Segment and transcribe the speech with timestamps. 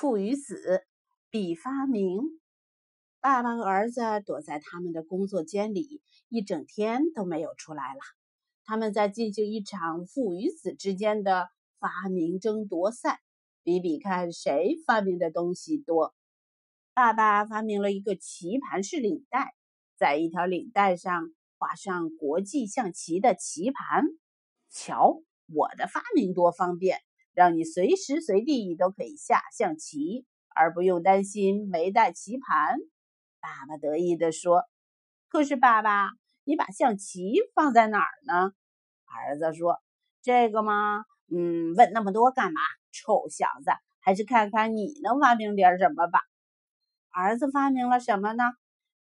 [0.00, 0.84] 父与子
[1.28, 2.20] 必发明。
[3.20, 8.00] 爸爸和儿子躲在他们的工作间里，一整天都没有出来了。
[8.64, 11.48] 他们在进行一场父与子之间的
[11.80, 13.18] 发明争夺赛，
[13.64, 16.14] 比比看谁发明的东西多。
[16.94, 19.52] 爸爸发明了一个棋盘式领带，
[19.96, 24.04] 在一条领带上画上国际象棋的棋盘。
[24.70, 25.20] 瞧，
[25.52, 27.00] 我的发明多方便！
[27.38, 30.26] 让你随时随地都可以下象棋，
[30.56, 32.76] 而不用担心没带棋盘。
[33.38, 34.64] 爸爸得意地说
[35.30, 36.10] ：“可是，爸爸，
[36.42, 38.50] 你把象棋放在哪儿呢？”
[39.06, 39.78] 儿子说
[40.20, 42.60] ：“这个嘛，嗯，问那么多干嘛？
[42.90, 43.70] 臭小子，
[44.00, 46.18] 还是看看你能发明点什么吧。”
[47.14, 48.42] 儿子发明了什么呢？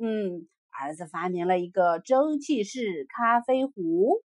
[0.00, 4.22] 嗯，儿子发明了一个蒸汽式咖啡壶。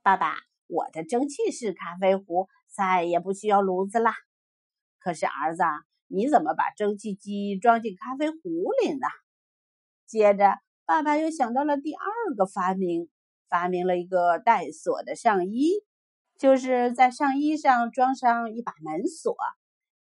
[0.00, 0.34] 爸爸，
[0.66, 2.48] 我的蒸汽式咖啡壶。
[2.68, 4.12] 再也不需要炉子啦。
[4.98, 5.62] 可是儿子，
[6.06, 8.38] 你怎么把蒸汽机装进咖啡壶
[8.82, 9.06] 里呢？
[10.06, 13.08] 接着，爸爸又想到了第二个发明，
[13.48, 15.70] 发明了一个带锁的上衣，
[16.38, 19.36] 就是在上衣上装上一把门锁，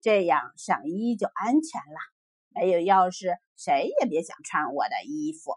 [0.01, 1.99] 这样上衣就安全了。
[2.49, 5.51] 没有钥匙，谁也别想穿我的衣服。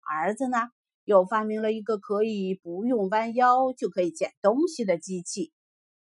[0.00, 0.70] 儿子呢，
[1.04, 5.52] 又发明了一个可以不用弯腰就可以捡东西的机器。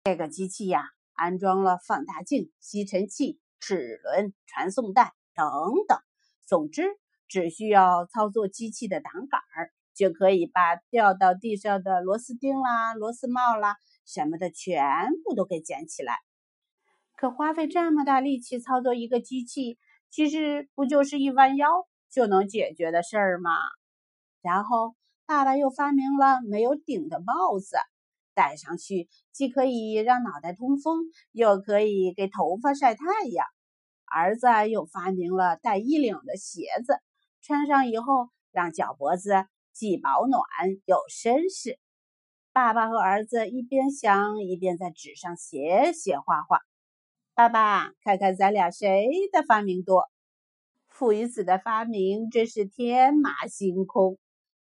[0.07, 5.45] 这个机器呀，安装了放大镜、吸尘器、齿轮、传送带等
[5.89, 5.99] 等。
[6.47, 6.85] 总之，
[7.27, 16.15] 只需要操作机器的挡杆儿，就可以把掉到地上的螺丝钉啦、螺丝帽啦什么的全部都给捡起来。
[17.17, 19.77] 可花费这么大力气操作一个机器，
[20.09, 21.69] 其实不就是一弯腰
[22.13, 23.51] 就能解决的事儿吗？
[24.41, 24.95] 然后，
[25.27, 27.77] 爸爸又发明了没有顶的帽子。
[28.37, 33.47] 戴上去既可以让脑袋通风，又可以给头发晒太阳。
[34.05, 37.01] 儿子又发明了带衣领的鞋子，
[37.41, 40.43] 穿上以后让脚脖子既保暖
[40.85, 41.79] 又绅士。
[42.53, 46.61] 爸爸和儿子一边想一边在纸上写写画画。
[47.35, 50.05] 爸爸，看看咱俩谁的发明多？
[50.89, 54.19] 父与子的发明真是天马行空，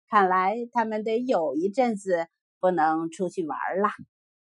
[0.08, 2.28] 看来他们得有一阵子。
[2.64, 3.91] 不能出去玩了。